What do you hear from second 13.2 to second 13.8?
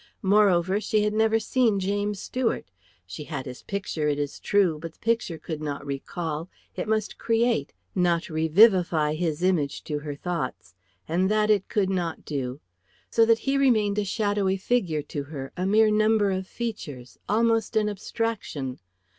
that he